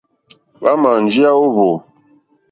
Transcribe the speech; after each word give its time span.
Hwámà 0.59 0.91
njíyá 1.05 1.31
ó 1.41 1.45
hwò. 1.53 1.69